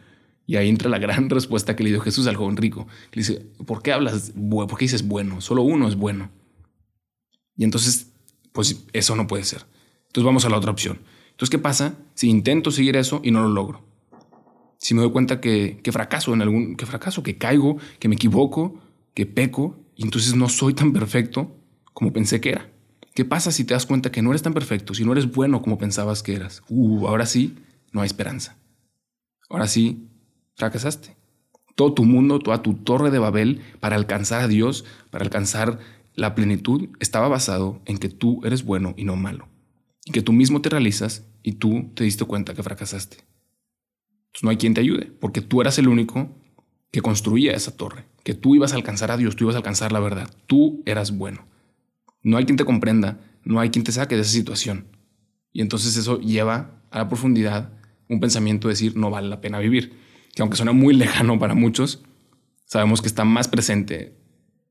Y 0.47 0.57
ahí 0.57 0.69
entra 0.69 0.91
la 0.91 0.99
gran 0.99 1.31
respuesta 1.31 1.77
que 1.77 1.85
le 1.85 1.91
dio 1.91 2.01
Jesús 2.01 2.27
al 2.27 2.37
joven 2.37 2.57
rico. 2.57 2.87
le 3.13 3.21
dice, 3.21 3.47
¿por 3.65 3.83
qué 3.83 3.93
hablas? 3.93 4.33
¿Por 4.51 4.77
qué 4.77 4.85
dices 4.85 5.07
bueno? 5.07 5.41
Solo 5.41 5.63
uno 5.63 5.89
es 5.89 5.97
bueno. 5.97 6.31
Y 7.57 7.65
entonces, 7.65 8.09
pues 8.53 8.85
eso 8.93 9.15
no 9.15 9.27
puede 9.27 9.45
ser. 9.45 9.65
Entonces 10.13 10.27
vamos 10.27 10.45
a 10.45 10.51
la 10.51 10.59
otra 10.59 10.71
opción. 10.71 10.99
Entonces, 11.31 11.49
¿qué 11.49 11.59
pasa 11.59 11.95
si 12.13 12.29
intento 12.29 12.71
seguir 12.71 12.97
eso 12.97 13.23
y 13.25 13.31
no 13.31 13.41
lo 13.41 13.49
logro? 13.49 13.83
Si 14.77 14.93
me 14.93 15.01
doy 15.01 15.11
cuenta 15.11 15.41
que, 15.41 15.81
fracaso 15.91 16.35
en 16.35 16.43
algún, 16.43 16.77
que 16.77 16.85
fracaso, 16.85 17.23
que 17.23 17.39
caigo, 17.39 17.79
que 17.99 18.09
me 18.09 18.17
equivoco, 18.17 18.79
que 19.15 19.25
peco, 19.25 19.75
y 19.97 20.05
entonces 20.05 20.35
no 20.35 20.51
soy 20.51 20.75
tan 20.75 20.93
perfecto 20.93 21.57
como 21.95 22.13
pensé 22.13 22.43
que 22.43 22.51
era. 22.51 22.71
¿Qué 23.15 23.25
pasa 23.25 23.53
si 23.53 23.65
te 23.65 23.73
das 23.73 23.87
cuenta 23.87 24.13
que 24.13 24.21
no 24.21 24.33
eres 24.33 24.43
tan 24.43 24.53
perfecto, 24.53 24.93
si 24.93 25.03
no 25.03 25.13
eres 25.13 25.33
bueno 25.33 25.63
como 25.63 25.79
pensabas 25.79 26.23
que 26.23 26.35
eras? 26.35 26.63
Uh, 26.69 27.07
ahora 27.07 27.25
sí, 27.25 27.57
no 27.91 28.03
hay 28.03 28.07
esperanza. 28.07 28.59
Ahora 29.49 29.67
sí, 29.67 30.11
fracasaste. 30.57 31.17
Todo 31.75 31.95
tu 31.95 32.05
mundo, 32.05 32.39
toda 32.39 32.61
tu 32.61 32.75
torre 32.75 33.11
de 33.11 33.19
Babel 33.19 33.63
para 33.81 33.97
alcanzar 33.97 34.43
a 34.43 34.49
Dios, 34.49 34.85
para 35.11 35.25
alcanzar 35.25 35.79
la 36.15 36.35
plenitud, 36.35 36.91
estaba 37.01 37.29
basado 37.29 37.81
en 37.87 37.97
que 37.97 38.11
tú 38.11 38.43
eres 38.45 38.63
bueno 38.63 38.93
y 38.99 39.05
no 39.05 39.17
malo 39.17 39.49
que 40.11 40.23
tú 40.23 40.33
mismo 40.33 40.61
te 40.61 40.69
realizas 40.69 41.25
y 41.43 41.53
tú 41.53 41.93
te 41.95 42.05
diste 42.05 42.25
cuenta 42.25 42.55
que 42.55 42.63
fracasaste. 42.63 43.19
Entonces 43.19 44.43
no 44.43 44.51
hay 44.51 44.57
quien 44.57 44.75
te 44.75 44.81
ayude, 44.81 45.13
porque 45.21 45.41
tú 45.41 45.61
eras 45.61 45.79
el 45.79 45.89
único 45.89 46.35
que 46.91 47.03
construía 47.03 47.53
esa 47.53 47.77
torre, 47.77 48.07
que 48.25 48.35
tú 48.35 48.55
ibas 48.55 48.73
a 48.73 48.77
alcanzar 48.77 49.11
a 49.11 49.17
Dios, 49.17 49.37
tú 49.37 49.45
ibas 49.45 49.55
a 49.55 49.59
alcanzar 49.59 49.93
la 49.93 50.01
verdad, 50.01 50.31
tú 50.47 50.83
eras 50.87 51.17
bueno. 51.17 51.47
No 52.23 52.37
hay 52.37 52.45
quien 52.45 52.57
te 52.57 52.65
comprenda, 52.65 53.21
no 53.45 53.61
hay 53.61 53.71
quien 53.71 53.85
te 53.85 53.93
saque 53.93 54.17
de 54.17 54.23
esa 54.23 54.33
situación. 54.33 54.87
Y 55.53 55.61
entonces 55.61 55.97
eso 55.97 56.19
lleva 56.21 56.83
a 56.91 56.99
la 56.99 57.09
profundidad 57.09 57.73
un 58.09 58.21
pensamiento 58.21 58.69
de 58.69 58.73
decir 58.73 58.97
no 58.97 59.11
vale 59.11 59.29
la 59.29 59.41
pena 59.41 59.59
vivir, 59.59 59.99
que 60.35 60.43
aunque 60.43 60.57
suena 60.57 60.73
muy 60.73 60.95
lejano 60.97 61.39
para 61.39 61.55
muchos, 61.55 62.03
sabemos 62.65 63.01
que 63.01 63.09
está 63.09 63.25
más 63.25 63.49
presente 63.49 64.19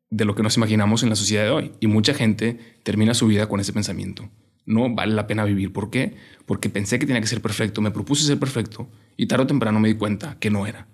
de 0.10 0.26
lo 0.26 0.36
que 0.36 0.44
nos 0.44 0.58
imaginamos 0.58 1.04
en 1.04 1.10
la 1.10 1.16
sociedad 1.16 1.44
de 1.46 1.52
hoy. 1.52 1.72
Y 1.80 1.88
mucha 1.88 2.14
gente 2.14 2.60
termina 2.84 3.14
su 3.14 3.28
vida 3.28 3.48
con 3.48 3.60
ese 3.60 3.74
pensamiento 3.74 4.30
no 4.66 4.94
vale 4.94 5.14
la 5.14 5.28
pena 5.28 5.44
vivir. 5.44 5.74
¿Por 5.74 5.90
qué? 5.90 6.16
Porque 6.46 6.70
pensé 6.70 7.00
que 7.00 7.06
tenía 7.06 7.22
que 7.22 7.28
ser 7.28 7.42
perfecto, 7.42 7.82
me 7.82 7.92
propuse 7.92 8.26
ser 8.26 8.40
perfecto 8.40 8.90
y 9.18 9.28
tarde 9.28 9.44
o 9.44 9.48
temprano 9.48 9.80
me 9.80 9.88
di 9.88 9.96
cuenta 9.96 10.38
que 10.40 10.50
no 10.50 10.68
era. 10.68 10.88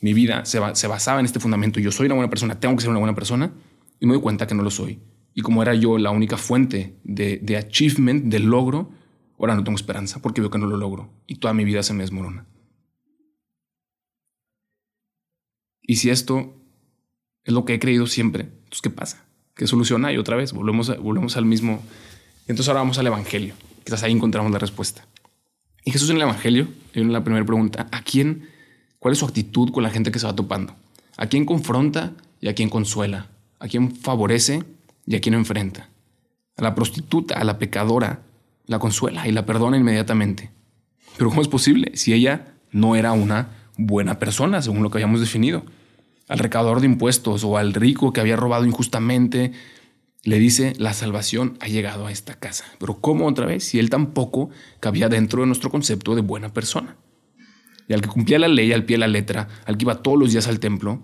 Mi 0.00 0.12
vida 0.12 0.44
se, 0.44 0.58
basaba 0.58 1.20
en 1.20 1.26
este 1.26 1.40
fundamento. 1.40 1.80
Yo 1.80 1.90
soy 1.90 2.06
una 2.06 2.14
buena 2.14 2.30
persona, 2.30 2.60
tengo 2.60 2.76
que 2.76 2.82
ser 2.82 2.90
una 2.90 3.00
buena 3.00 3.14
persona 3.14 3.52
y 3.98 4.06
me 4.06 4.12
doy 4.14 4.22
cuenta 4.22 4.46
que 4.46 4.54
no 4.54 4.62
lo 4.62 4.70
soy. 4.70 5.00
Y 5.34 5.42
como 5.42 5.62
era 5.62 5.74
yo 5.74 5.98
la 5.98 6.10
única 6.10 6.36
fuente 6.36 6.96
de, 7.04 7.38
de 7.42 7.56
achievement, 7.56 8.24
de 8.26 8.38
logro, 8.38 8.90
ahora 9.38 9.54
no 9.54 9.64
tengo 9.64 9.76
esperanza 9.76 10.20
porque 10.20 10.40
veo 10.40 10.50
que 10.50 10.58
no 10.58 10.66
lo 10.66 10.76
logro 10.76 11.10
y 11.26 11.36
toda 11.36 11.54
mi 11.54 11.64
vida 11.64 11.82
se 11.82 11.94
me 11.94 12.02
desmorona. 12.02 12.46
Y 15.82 15.96
si 15.96 16.10
esto 16.10 16.54
es 17.44 17.54
lo 17.54 17.64
que 17.64 17.74
he 17.74 17.78
creído 17.78 18.06
siempre, 18.06 18.42
entonces 18.42 18.82
¿qué 18.82 18.90
pasa? 18.90 19.24
¿Qué 19.54 19.66
solución 19.66 20.04
hay 20.04 20.18
otra 20.18 20.36
vez? 20.36 20.52
Volvemos, 20.52 20.96
volvemos 21.02 21.36
al 21.36 21.46
mismo 21.46 21.82
entonces 22.48 22.68
ahora 22.68 22.80
vamos 22.80 22.98
al 22.98 23.06
Evangelio. 23.06 23.54
Quizás 23.84 24.02
ahí 24.02 24.12
encontramos 24.12 24.50
la 24.52 24.58
respuesta. 24.58 25.06
Y 25.84 25.90
Jesús 25.90 26.10
en 26.10 26.16
el 26.16 26.22
Evangelio, 26.22 26.68
en 26.94 27.12
la 27.12 27.22
primera 27.22 27.44
pregunta, 27.44 27.86
¿a 27.90 28.02
quién, 28.02 28.48
cuál 28.98 29.12
es 29.12 29.18
su 29.18 29.24
actitud 29.24 29.70
con 29.70 29.82
la 29.82 29.90
gente 29.90 30.10
que 30.10 30.18
se 30.18 30.26
va 30.26 30.34
topando? 30.34 30.74
¿A 31.16 31.26
quién 31.26 31.44
confronta 31.44 32.12
y 32.40 32.48
a 32.48 32.54
quién 32.54 32.68
consuela? 32.68 33.28
¿A 33.58 33.68
quién 33.68 33.94
favorece 33.94 34.64
y 35.06 35.16
a 35.16 35.20
quién 35.20 35.34
enfrenta? 35.34 35.88
A 36.56 36.62
la 36.62 36.74
prostituta, 36.74 37.38
a 37.38 37.44
la 37.44 37.58
pecadora, 37.58 38.22
la 38.66 38.78
consuela 38.78 39.26
y 39.26 39.32
la 39.32 39.46
perdona 39.46 39.76
inmediatamente. 39.76 40.50
Pero 41.16 41.30
¿cómo 41.30 41.42
es 41.42 41.48
posible 41.48 41.92
si 41.94 42.12
ella 42.12 42.54
no 42.70 42.96
era 42.96 43.12
una 43.12 43.48
buena 43.76 44.18
persona, 44.18 44.60
según 44.60 44.82
lo 44.82 44.90
que 44.90 44.98
habíamos 44.98 45.20
definido. 45.20 45.64
Al 46.28 46.38
recaudador 46.38 46.80
de 46.80 46.86
impuestos 46.86 47.44
o 47.44 47.56
al 47.56 47.72
rico 47.72 48.12
que 48.12 48.20
había 48.20 48.36
robado 48.36 48.66
injustamente, 48.66 49.52
le 50.28 50.38
dice, 50.38 50.74
la 50.78 50.92
salvación 50.92 51.56
ha 51.60 51.68
llegado 51.68 52.06
a 52.06 52.12
esta 52.12 52.34
casa. 52.34 52.64
Pero 52.78 53.00
¿cómo 53.00 53.26
otra 53.26 53.46
vez? 53.46 53.64
Si 53.64 53.78
él 53.78 53.88
tampoco 53.88 54.50
cabía 54.80 55.08
dentro 55.08 55.40
de 55.40 55.46
nuestro 55.46 55.70
concepto 55.70 56.14
de 56.14 56.22
buena 56.22 56.52
persona. 56.52 56.96
Y 57.88 57.94
al 57.94 58.02
que 58.02 58.08
cumplía 58.08 58.38
la 58.38 58.48
ley 58.48 58.72
al 58.72 58.84
pie 58.84 58.94
de 58.94 59.00
la 59.00 59.08
letra, 59.08 59.48
al 59.64 59.78
que 59.78 59.84
iba 59.84 60.02
todos 60.02 60.18
los 60.18 60.32
días 60.32 60.46
al 60.46 60.60
templo, 60.60 61.02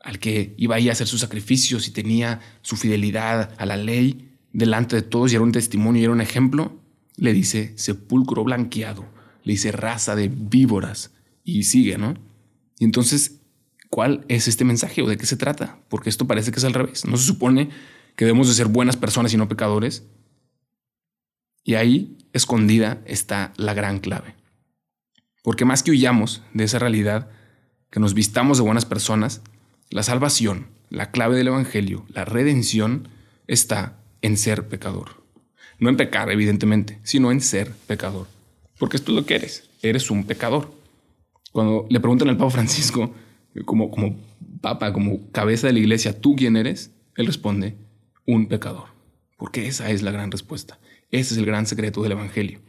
al 0.00 0.18
que 0.18 0.54
iba 0.56 0.76
ahí 0.76 0.88
a 0.88 0.92
hacer 0.92 1.06
sus 1.06 1.20
sacrificios 1.20 1.88
y 1.88 1.90
tenía 1.90 2.40
su 2.62 2.76
fidelidad 2.76 3.54
a 3.58 3.66
la 3.66 3.76
ley 3.76 4.38
delante 4.52 4.96
de 4.96 5.02
todos 5.02 5.32
y 5.32 5.34
era 5.34 5.44
un 5.44 5.52
testimonio 5.52 6.00
y 6.00 6.04
era 6.04 6.12
un 6.12 6.20
ejemplo, 6.20 6.80
le 7.16 7.32
dice 7.32 7.74
sepulcro 7.76 8.44
blanqueado, 8.44 9.04
le 9.42 9.52
dice 9.52 9.72
raza 9.72 10.16
de 10.16 10.28
víboras 10.28 11.12
y 11.44 11.64
sigue, 11.64 11.98
¿no? 11.98 12.14
Y 12.78 12.84
entonces, 12.84 13.42
¿cuál 13.90 14.24
es 14.28 14.48
este 14.48 14.64
mensaje 14.64 15.02
o 15.02 15.06
de 15.06 15.18
qué 15.18 15.26
se 15.26 15.36
trata? 15.36 15.80
Porque 15.88 16.08
esto 16.08 16.26
parece 16.26 16.52
que 16.52 16.58
es 16.58 16.64
al 16.64 16.74
revés. 16.74 17.04
No 17.04 17.16
se 17.16 17.24
supone 17.24 17.70
que 18.16 18.24
debemos 18.24 18.48
de 18.48 18.54
ser 18.54 18.66
buenas 18.66 18.96
personas 18.96 19.32
y 19.32 19.36
no 19.36 19.48
pecadores. 19.48 20.04
Y 21.62 21.74
ahí, 21.74 22.16
escondida, 22.32 23.02
está 23.06 23.52
la 23.56 23.74
gran 23.74 24.00
clave. 24.00 24.34
Porque 25.42 25.64
más 25.64 25.82
que 25.82 25.90
huyamos 25.90 26.42
de 26.54 26.64
esa 26.64 26.78
realidad, 26.78 27.28
que 27.90 28.00
nos 28.00 28.14
vistamos 28.14 28.58
de 28.58 28.64
buenas 28.64 28.86
personas, 28.86 29.42
la 29.90 30.02
salvación, 30.02 30.66
la 30.90 31.10
clave 31.10 31.36
del 31.36 31.48
Evangelio, 31.48 32.04
la 32.08 32.24
redención, 32.24 33.08
está 33.46 33.98
en 34.22 34.36
ser 34.36 34.68
pecador. 34.68 35.22
No 35.78 35.90
en 35.90 35.96
pecar, 35.96 36.30
evidentemente, 36.30 36.98
sino 37.02 37.30
en 37.30 37.40
ser 37.40 37.72
pecador. 37.86 38.26
Porque 38.78 38.96
esto 38.96 39.12
es 39.12 39.16
lo 39.16 39.26
que 39.26 39.36
eres. 39.36 39.68
Eres 39.82 40.10
un 40.10 40.24
pecador. 40.24 40.72
Cuando 41.52 41.86
le 41.90 42.00
preguntan 42.00 42.28
al 42.28 42.36
Papa 42.36 42.50
Francisco, 42.50 43.14
como, 43.64 43.90
como 43.90 44.16
papa, 44.60 44.92
como 44.92 45.30
cabeza 45.30 45.66
de 45.66 45.74
la 45.74 45.78
iglesia, 45.78 46.20
¿tú 46.20 46.34
quién 46.36 46.56
eres? 46.56 46.90
Él 47.14 47.26
responde, 47.26 47.76
un 48.26 48.48
pecador. 48.48 48.88
Porque 49.36 49.66
esa 49.66 49.90
es 49.90 50.02
la 50.02 50.10
gran 50.10 50.30
respuesta. 50.30 50.78
Ese 51.10 51.34
es 51.34 51.38
el 51.38 51.46
gran 51.46 51.66
secreto 51.66 52.02
del 52.02 52.12
Evangelio. 52.12 52.60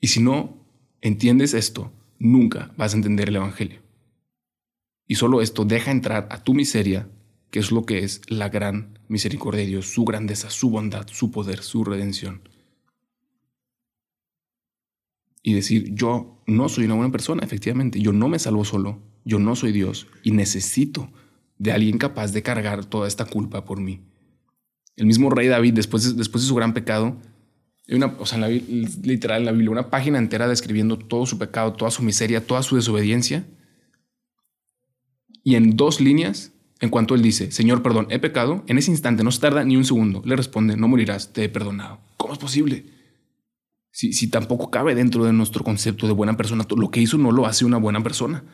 Y 0.00 0.08
si 0.08 0.20
no 0.20 0.56
entiendes 1.00 1.54
esto, 1.54 1.92
nunca 2.18 2.72
vas 2.76 2.94
a 2.94 2.96
entender 2.96 3.28
el 3.28 3.36
Evangelio. 3.36 3.80
Y 5.06 5.16
solo 5.16 5.42
esto 5.42 5.64
deja 5.64 5.90
entrar 5.90 6.28
a 6.30 6.42
tu 6.42 6.54
miseria, 6.54 7.08
que 7.50 7.58
es 7.58 7.70
lo 7.70 7.84
que 7.84 7.98
es 7.98 8.22
la 8.28 8.48
gran 8.48 8.98
misericordia 9.08 9.60
de 9.60 9.66
Dios, 9.66 9.92
su 9.92 10.04
grandeza, 10.04 10.48
su 10.48 10.70
bondad, 10.70 11.06
su 11.08 11.30
poder, 11.30 11.62
su 11.62 11.84
redención. 11.84 12.48
Y 15.42 15.54
decir, 15.54 15.92
yo 15.94 16.42
no 16.46 16.68
soy 16.68 16.84
una 16.84 16.94
buena 16.94 17.12
persona, 17.12 17.44
efectivamente, 17.44 18.00
yo 18.00 18.12
no 18.12 18.28
me 18.28 18.38
salvo 18.38 18.64
solo, 18.64 19.00
yo 19.24 19.38
no 19.38 19.56
soy 19.56 19.72
Dios 19.72 20.06
y 20.22 20.30
necesito 20.30 21.10
de 21.58 21.72
alguien 21.72 21.98
capaz 21.98 22.32
de 22.32 22.42
cargar 22.42 22.84
toda 22.84 23.08
esta 23.08 23.24
culpa 23.24 23.64
por 23.64 23.80
mí. 23.80 24.00
El 24.96 25.06
mismo 25.06 25.30
rey 25.30 25.48
David, 25.48 25.74
después 25.74 26.16
de, 26.16 26.24
su 26.24 26.54
gran 26.54 26.74
pecado, 26.74 27.16
una, 27.88 28.06
o 28.18 28.26
sea, 28.26 28.36
en 28.36 28.40
la, 28.42 28.48
literal 29.02 29.40
en 29.40 29.46
la 29.46 29.52
Biblia, 29.52 29.70
una 29.70 29.90
página 29.90 30.18
entera 30.18 30.48
describiendo 30.48 30.98
todo 30.98 31.26
su 31.26 31.38
pecado, 31.38 31.72
toda 31.72 31.90
su 31.90 32.02
miseria, 32.02 32.46
toda 32.46 32.62
su 32.62 32.76
desobediencia. 32.76 33.46
Y 35.42 35.56
en 35.56 35.76
dos 35.76 36.00
líneas, 36.00 36.52
en 36.80 36.90
cuanto 36.90 37.14
él 37.14 37.22
dice, 37.22 37.50
Señor, 37.50 37.82
perdón, 37.82 38.06
he 38.10 38.18
pecado, 38.18 38.64
en 38.66 38.78
ese 38.78 38.90
instante 38.90 39.24
no 39.24 39.30
se 39.30 39.40
tarda 39.40 39.64
ni 39.64 39.76
un 39.76 39.84
segundo, 39.84 40.22
le 40.24 40.36
responde, 40.36 40.76
no 40.76 40.88
morirás, 40.88 41.32
te 41.32 41.44
he 41.44 41.48
perdonado. 41.48 42.00
¿Cómo 42.16 42.32
es 42.32 42.38
posible? 42.38 42.84
Si, 43.90 44.12
si 44.12 44.28
tampoco 44.28 44.70
cabe 44.70 44.94
dentro 44.94 45.24
de 45.24 45.32
nuestro 45.32 45.64
concepto 45.64 46.06
de 46.06 46.12
buena 46.12 46.36
persona, 46.36 46.66
lo 46.76 46.90
que 46.90 47.00
hizo 47.00 47.18
no 47.18 47.32
lo 47.32 47.46
hace 47.46 47.64
una 47.64 47.76
buena 47.78 48.02
persona. 48.02 48.44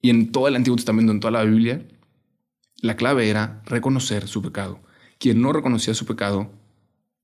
Y 0.00 0.10
en 0.10 0.32
todo 0.32 0.48
el 0.48 0.56
Antiguo 0.56 0.76
Testamento, 0.76 1.12
en 1.12 1.20
toda 1.20 1.30
la 1.30 1.44
Biblia, 1.44 1.82
la 2.80 2.96
clave 2.96 3.28
era 3.28 3.62
reconocer 3.66 4.28
su 4.28 4.42
pecado. 4.42 4.80
Quien 5.18 5.40
no 5.40 5.52
reconocía 5.52 5.94
su 5.94 6.06
pecado 6.06 6.52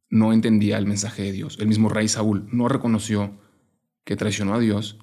no 0.09 0.33
entendía 0.33 0.79
el 0.79 0.87
mensaje 0.87 1.23
de 1.23 1.33
Dios. 1.33 1.59
El 1.61 1.69
mismo 1.69 1.89
rey 1.89 2.09
Saúl 2.09 2.49
no 2.53 2.69
reconoció 2.69 3.39
que 4.05 4.17
traicionó 4.17 4.55
a 4.55 4.61
Dios 4.61 4.99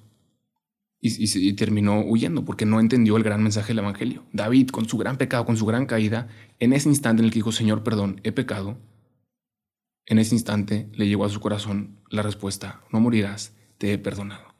y, 1.00 1.52
terminó 1.52 2.00
huyendo 2.00 2.44
porque 2.44 2.66
no 2.66 2.80
entendió 2.80 3.16
el 3.16 3.22
gran 3.22 3.42
mensaje 3.42 3.68
del 3.68 3.78
Evangelio. 3.78 4.24
David, 4.32 4.70
con 4.70 4.88
su 4.88 4.98
gran 4.98 5.16
pecado, 5.16 5.44
con 5.44 5.56
su 5.56 5.64
gran 5.64 5.86
caída, 5.86 6.28
en 6.58 6.72
ese 6.72 6.88
instante 6.88 7.20
en 7.20 7.26
el 7.26 7.30
que 7.30 7.38
dijo, 7.38 7.52
Señor, 7.52 7.84
perdón, 7.84 8.20
he 8.24 8.32
pecado, 8.32 8.78
en 10.06 10.18
ese 10.18 10.34
instante 10.34 10.88
le 10.94 11.06
llegó 11.06 11.24
a 11.24 11.28
su 11.28 11.38
corazón 11.38 11.98
la 12.10 12.22
respuesta, 12.22 12.82
no 12.90 12.98
morirás, 12.98 13.54
te 13.76 13.92
he 13.92 13.98
perdonado. 13.98 14.54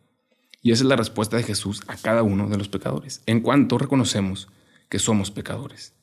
Y 0.62 0.72
esa 0.72 0.84
es 0.84 0.88
la 0.88 0.96
respuesta 0.96 1.36
de 1.36 1.42
Jesús 1.42 1.82
a 1.88 1.96
cada 1.96 2.22
uno 2.22 2.48
de 2.48 2.58
los 2.58 2.68
pecadores. 2.68 3.22
En 3.26 3.40
cuanto 3.40 3.78
reconocemos 3.78 4.48
que 4.88 4.98
somos 4.98 5.30
pecadores. 5.30 5.94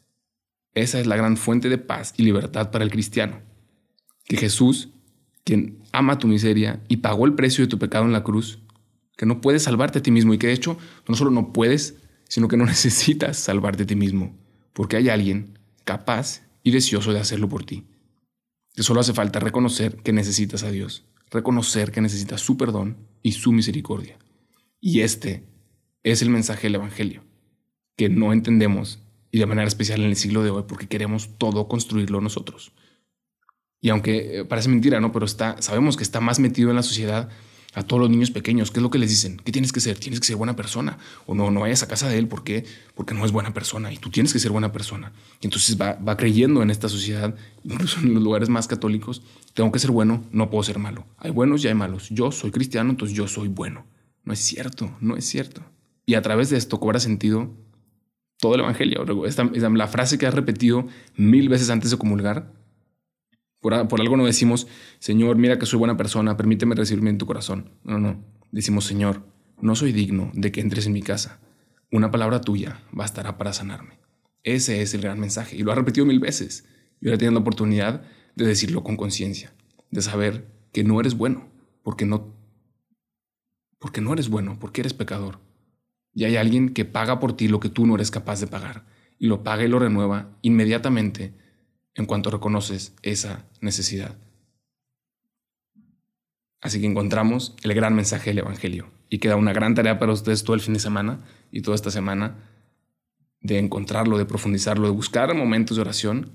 Esa 0.73 0.99
es 0.99 1.07
la 1.07 1.15
gran 1.15 1.37
fuente 1.37 1.69
de 1.69 1.77
paz 1.77 2.13
y 2.17 2.23
libertad 2.23 2.69
para 2.71 2.83
el 2.83 2.91
cristiano. 2.91 3.41
Que 4.25 4.37
Jesús, 4.37 4.89
quien 5.43 5.79
ama 5.91 6.19
tu 6.19 6.27
miseria 6.27 6.83
y 6.87 6.97
pagó 6.97 7.25
el 7.25 7.33
precio 7.33 7.63
de 7.63 7.69
tu 7.69 7.79
pecado 7.79 8.05
en 8.05 8.11
la 8.11 8.23
cruz, 8.23 8.59
que 9.15 9.25
no 9.25 9.39
puedes 9.41 9.63
salvarte 9.63 9.99
a 9.99 10.03
ti 10.03 10.11
mismo 10.11 10.33
y 10.33 10.37
que 10.37 10.47
de 10.47 10.53
hecho 10.53 10.77
no 11.07 11.15
solo 11.15 11.31
no 11.31 11.53
puedes, 11.53 11.95
sino 12.27 12.47
que 12.47 12.57
no 12.57 12.65
necesitas 12.65 13.37
salvarte 13.37 13.83
a 13.83 13.87
ti 13.87 13.95
mismo, 13.95 14.37
porque 14.73 14.97
hay 14.97 15.09
alguien 15.09 15.57
capaz 15.85 16.41
y 16.61 16.71
deseoso 16.71 17.13
de 17.13 17.19
hacerlo 17.19 17.47
por 17.47 17.63
ti. 17.63 17.85
Que 18.73 18.83
solo 18.83 18.99
hace 18.99 19.13
falta 19.13 19.39
reconocer 19.39 19.95
que 19.97 20.11
necesitas 20.11 20.63
a 20.63 20.71
Dios, 20.71 21.05
reconocer 21.31 21.91
que 21.91 22.01
necesitas 22.01 22.41
su 22.41 22.57
perdón 22.57 22.97
y 23.23 23.31
su 23.31 23.53
misericordia. 23.53 24.17
Y 24.81 24.99
este 24.99 25.45
es 26.03 26.21
el 26.21 26.29
mensaje 26.29 26.63
del 26.63 26.75
Evangelio 26.75 27.24
que 27.95 28.09
no 28.09 28.33
entendemos 28.33 28.99
y 29.31 29.39
de 29.39 29.45
manera 29.45 29.67
especial 29.67 30.01
en 30.01 30.07
el 30.07 30.15
siglo 30.15 30.43
de 30.43 30.49
hoy 30.49 30.63
porque 30.67 30.87
queremos 30.87 31.29
todo 31.37 31.67
construirlo 31.67 32.21
nosotros. 32.21 32.71
Y 33.81 33.89
aunque 33.89 34.39
eh, 34.39 34.45
parece 34.45 34.69
mentira, 34.69 34.99
¿no? 34.99 35.11
Pero 35.11 35.25
está, 35.25 35.61
sabemos 35.61 35.97
que 35.97 36.03
está 36.03 36.19
más 36.19 36.39
metido 36.39 36.69
en 36.69 36.75
la 36.75 36.83
sociedad 36.83 37.29
a 37.75 37.83
todos 37.83 38.01
los 38.01 38.09
niños 38.09 38.31
pequeños. 38.31 38.71
¿Qué 38.71 38.79
es 38.79 38.81
lo 38.81 38.89
que 38.89 38.97
les 38.97 39.09
dicen? 39.09 39.37
¿Qué 39.43 39.51
tienes 39.51 39.71
que 39.71 39.81
ser? 39.81 39.99
Tienes 39.99 40.19
que 40.19 40.25
ser 40.25 40.37
buena 40.37 40.55
persona. 40.55 40.97
O 41.27 41.35
no, 41.35 41.51
no 41.51 41.59
vayas 41.59 41.83
a 41.83 41.87
casa 41.87 42.07
de 42.09 42.17
él. 42.17 42.27
¿Por 42.27 42.43
qué? 42.43 42.65
Porque 42.95 43.13
no 43.13 43.25
es 43.25 43.31
buena 43.31 43.53
persona 43.53 43.93
y 43.93 43.97
tú 43.97 44.09
tienes 44.09 44.33
que 44.33 44.39
ser 44.39 44.51
buena 44.51 44.71
persona. 44.71 45.11
Y 45.41 45.47
entonces 45.47 45.79
va, 45.79 45.93
va 45.95 46.17
creyendo 46.17 46.63
en 46.63 46.71
esta 46.71 46.89
sociedad, 46.89 47.35
incluso 47.63 47.99
en 47.99 48.13
los 48.13 48.23
lugares 48.23 48.49
más 48.49 48.67
católicos, 48.67 49.21
tengo 49.53 49.71
que 49.71 49.79
ser 49.79 49.91
bueno, 49.91 50.23
no 50.31 50.49
puedo 50.49 50.63
ser 50.63 50.79
malo. 50.79 51.05
Hay 51.17 51.31
buenos 51.31 51.63
y 51.63 51.67
hay 51.67 51.75
malos. 51.75 52.07
Yo 52.09 52.31
soy 52.31 52.51
cristiano, 52.51 52.89
entonces 52.89 53.15
yo 53.15 53.27
soy 53.27 53.49
bueno. 53.49 53.85
No 54.23 54.33
es 54.33 54.39
cierto, 54.39 54.95
no 55.01 55.17
es 55.17 55.25
cierto. 55.25 55.61
Y 56.05 56.15
a 56.15 56.21
través 56.21 56.49
de 56.49 56.57
esto 56.57 56.79
cobra 56.79 56.99
sentido 56.99 57.51
todo 58.45 58.55
el 58.55 58.61
Evangelio. 58.61 59.03
la 59.03 59.87
frase 59.87 60.19
que 60.19 60.27
has 60.27 60.33
repetido 60.33 60.87
mil 61.15 61.49
veces 61.49 61.71
antes 61.71 61.89
de 61.89 61.97
comulgar, 61.97 62.53
por, 63.59 63.73
algo 63.73 64.17
no 64.17 64.25
decimos, 64.25 64.67
Señor, 64.99 65.37
mira 65.37 65.57
que 65.57 65.65
soy 65.65 65.79
buena 65.79 65.97
persona, 65.97 66.37
permíteme 66.37 66.75
recibirme 66.75 67.09
en 67.09 67.17
tu 67.17 67.25
corazón. 67.25 67.71
No, 67.83 67.97
no. 67.97 68.23
Decimos, 68.51 68.85
Señor, 68.85 69.25
no 69.59 69.75
soy 69.75 69.93
digno 69.93 70.29
de 70.35 70.51
que 70.51 70.61
entres 70.61 70.85
en 70.85 70.93
mi 70.93 71.01
casa. 71.01 71.39
Una 71.91 72.11
palabra 72.11 72.41
tuya 72.41 72.83
bastará 72.91 73.39
para 73.39 73.51
sanarme. 73.51 73.97
Ese 74.43 74.83
es 74.83 74.93
el 74.93 75.01
gran 75.01 75.19
mensaje. 75.19 75.55
Y 75.55 75.63
lo 75.63 75.71
ha 75.71 75.75
repetido 75.75 76.05
mil 76.05 76.19
veces. 76.19 76.67
Y 77.01 77.07
ahora 77.07 77.17
teniendo 77.17 77.39
la 77.39 77.41
oportunidad 77.41 78.03
de 78.35 78.45
decirlo 78.45 78.83
con 78.83 78.95
conciencia, 78.95 79.55
de 79.89 80.03
saber 80.03 80.45
que 80.71 80.83
no 80.83 80.99
eres 80.99 81.15
bueno, 81.15 81.49
porque 81.81 82.05
no, 82.05 82.35
porque 83.79 84.01
no 84.01 84.13
eres 84.13 84.29
bueno, 84.29 84.57
porque 84.59 84.81
eres 84.81 84.93
pecador 84.93 85.39
y 86.15 86.23
hay 86.23 86.37
alguien 86.37 86.69
que 86.69 86.85
paga 86.85 87.19
por 87.19 87.35
ti 87.35 87.47
lo 87.49 87.59
que 87.59 87.69
tú 87.69 87.85
no 87.85 87.95
eres 87.95 88.09
capaz 88.09 88.39
de 88.39 88.47
pagar 88.47 88.85
y 89.19 89.27
lo 89.27 89.43
paga 89.43 89.63
y 89.63 89.67
lo 89.67 89.77
renueva 89.77 90.37
inmediatamente 90.41 91.33
en 91.93 92.05
cuanto 92.05 92.31
reconoces 92.31 92.95
esa 93.03 93.45
necesidad. 93.61 94.17
Así 96.61 96.79
que 96.79 96.87
encontramos 96.87 97.55
el 97.61 97.73
gran 97.73 97.93
mensaje 97.95 98.31
del 98.31 98.39
Evangelio 98.39 98.89
y 99.09 99.19
queda 99.19 99.35
una 99.35 99.53
gran 99.53 99.75
tarea 99.75 99.99
para 99.99 100.13
ustedes 100.13 100.43
todo 100.43 100.55
el 100.55 100.61
fin 100.61 100.73
de 100.73 100.79
semana 100.79 101.19
y 101.51 101.61
toda 101.61 101.75
esta 101.75 101.91
semana 101.91 102.37
de 103.41 103.59
encontrarlo, 103.59 104.17
de 104.17 104.25
profundizarlo, 104.25 104.87
de 104.87 104.93
buscar 104.93 105.33
momentos 105.35 105.77
de 105.77 105.81
oración 105.81 106.31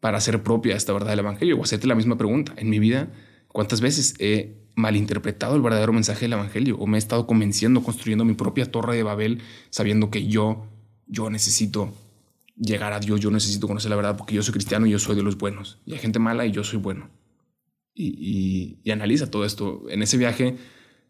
para 0.00 0.18
hacer 0.18 0.42
propia 0.42 0.76
esta 0.76 0.92
verdad 0.92 1.10
del 1.10 1.18
Evangelio 1.18 1.58
o 1.58 1.64
hacerte 1.64 1.86
la 1.86 1.94
misma 1.94 2.16
pregunta. 2.16 2.54
En 2.56 2.70
mi 2.70 2.78
vida, 2.78 3.08
¿cuántas 3.48 3.80
veces 3.80 4.14
he 4.20 4.67
malinterpretado 4.78 5.56
el 5.56 5.60
verdadero 5.60 5.92
mensaje 5.92 6.20
del 6.20 6.34
Evangelio 6.34 6.76
o 6.78 6.86
me 6.86 6.98
he 6.98 7.00
estado 7.00 7.26
convenciendo, 7.26 7.82
construyendo 7.82 8.24
mi 8.24 8.34
propia 8.34 8.70
torre 8.70 8.94
de 8.94 9.02
Babel, 9.02 9.42
sabiendo 9.70 10.08
que 10.08 10.28
yo, 10.28 10.66
yo 11.08 11.30
necesito 11.30 11.92
llegar 12.56 12.92
a 12.92 13.00
Dios, 13.00 13.18
yo 13.18 13.32
necesito 13.32 13.66
conocer 13.66 13.90
la 13.90 13.96
verdad 13.96 14.16
porque 14.16 14.36
yo 14.36 14.42
soy 14.42 14.52
cristiano 14.52 14.86
y 14.86 14.90
yo 14.90 15.00
soy 15.00 15.16
de 15.16 15.22
los 15.22 15.36
buenos. 15.36 15.80
Y 15.84 15.94
hay 15.94 15.98
gente 15.98 16.20
mala 16.20 16.46
y 16.46 16.52
yo 16.52 16.62
soy 16.62 16.78
bueno. 16.78 17.10
Y, 17.92 18.78
analiza 18.92 19.28
todo 19.28 19.44
esto. 19.44 19.82
En 19.90 20.00
ese 20.02 20.16
viaje 20.16 20.56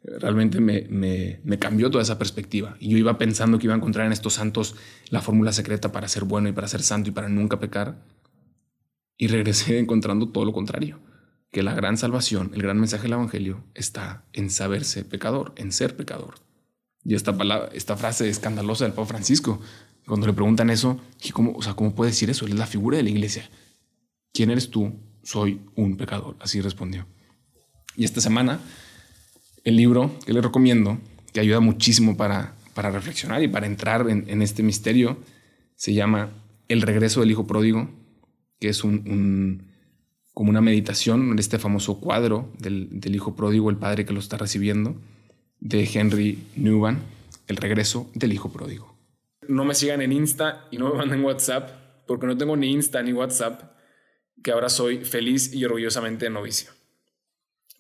realmente 0.02 0.60
me, 0.60 0.86
me, 0.88 1.40
me, 1.44 1.58
cambió 1.58 1.90
toda 1.90 2.02
esa 2.02 2.18
perspectiva. 2.18 2.74
Y 2.80 2.88
yo 2.88 2.96
iba 2.96 3.18
pensando 3.18 3.58
que 3.58 3.66
iba 3.66 3.74
a 3.74 3.76
encontrar 3.76 4.06
en 4.06 4.12
estos 4.12 4.32
santos 4.32 4.76
la 5.10 5.20
fórmula 5.20 5.52
secreta 5.52 5.92
para 5.92 6.08
ser 6.08 6.24
bueno 6.24 6.48
y 6.48 6.52
para 6.52 6.68
ser 6.68 6.82
santo 6.82 7.10
y 7.10 7.12
para 7.12 7.28
nunca 7.28 7.60
pecar. 7.60 8.02
Y 9.18 9.26
regresé 9.26 9.78
encontrando 9.84 10.30
todo 10.30 10.46
lo 10.46 10.54
contrario 10.54 10.98
que 11.50 11.62
la 11.62 11.74
gran 11.74 11.96
salvación, 11.96 12.50
el 12.54 12.62
gran 12.62 12.78
mensaje 12.78 13.04
del 13.04 13.14
Evangelio 13.14 13.64
está 13.74 14.24
en 14.32 14.50
saberse 14.50 15.04
pecador, 15.04 15.52
en 15.56 15.72
ser 15.72 15.96
pecador. 15.96 16.34
Y 17.04 17.14
esta, 17.14 17.36
palabra, 17.36 17.70
esta 17.72 17.96
frase 17.96 18.28
escandalosa 18.28 18.84
del 18.84 18.92
Papa 18.92 19.08
Francisco, 19.08 19.60
cuando 20.06 20.26
le 20.26 20.32
preguntan 20.32 20.70
eso, 20.70 21.00
¿cómo, 21.32 21.52
o 21.52 21.62
sea, 21.62 21.74
¿cómo 21.74 21.94
puede 21.94 22.10
decir 22.10 22.28
eso? 22.30 22.46
Él 22.46 22.52
es 22.52 22.58
la 22.58 22.66
figura 22.66 22.96
de 22.96 23.02
la 23.02 23.10
iglesia. 23.10 23.48
¿Quién 24.32 24.50
eres 24.50 24.70
tú? 24.70 24.92
Soy 25.22 25.60
un 25.74 25.96
pecador. 25.96 26.36
Así 26.40 26.60
respondió. 26.60 27.06
Y 27.96 28.04
esta 28.04 28.20
semana, 28.20 28.60
el 29.64 29.76
libro 29.76 30.18
que 30.24 30.32
le 30.32 30.40
recomiendo, 30.40 30.98
que 31.32 31.40
ayuda 31.40 31.60
muchísimo 31.60 32.16
para, 32.16 32.54
para 32.78 32.90
reflexionar 32.90 33.42
y 33.42 33.48
para 33.48 33.66
entrar 33.66 34.08
en, 34.08 34.40
este 34.40 34.62
misterio, 34.62 35.18
se 35.74 35.94
llama 35.94 36.30
El 36.68 36.82
regreso 36.82 37.18
del 37.20 37.32
Hijo 37.32 37.44
Pródigo, 37.44 37.90
que 38.60 38.68
es 38.68 38.84
un, 38.84 39.64
como 40.38 40.50
una 40.50 40.60
meditación 40.60 41.32
en 41.32 41.38
este 41.40 41.58
famoso 41.58 41.98
cuadro 41.98 42.48
del, 42.60 43.00
del 43.00 43.16
Hijo 43.16 43.34
Pródigo, 43.34 43.70
el 43.70 43.76
Padre 43.76 44.06
que 44.06 44.12
lo 44.12 44.20
está 44.20 44.36
recibiendo, 44.36 44.94
de 45.58 45.82
Henry 45.92 46.46
Newman, 46.54 47.02
El 47.48 47.56
regreso 47.56 48.08
del 48.14 48.32
Hijo 48.32 48.52
Pródigo. 48.52 48.94
No 49.48 49.64
me 49.64 49.74
sigan 49.74 50.00
en 50.00 50.12
Insta 50.12 50.68
y 50.70 50.78
no 50.78 50.90
me 50.90 50.98
manden 50.98 51.24
WhatsApp, 51.24 51.70
porque 52.06 52.28
no 52.28 52.38
tengo 52.38 52.56
ni 52.56 52.70
Insta 52.70 53.02
ni 53.02 53.12
WhatsApp, 53.12 53.62
que 54.40 54.52
ahora 54.52 54.68
soy 54.68 55.04
feliz 55.04 55.52
y 55.52 55.64
orgullosamente 55.64 56.30
novicio. 56.30 56.70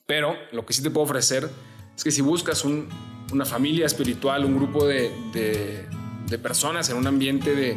Pero 0.04 0.34
lo 0.50 0.66
que 0.66 0.72
sí 0.72 0.82
te 0.82 0.90
puedo 0.90 1.04
ofrecer 1.04 1.48
es 1.96 2.02
que 2.02 2.10
si 2.10 2.22
buscas 2.22 2.64
una 2.64 3.44
familia 3.44 3.86
espiritual, 3.86 4.44
un 4.44 4.56
grupo 4.56 4.84
de, 4.84 5.12
personas 6.42 6.90
en 6.90 6.96
un 6.96 7.06
ambiente 7.06 7.54
de, 7.54 7.76